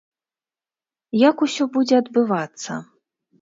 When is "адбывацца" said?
2.05-2.81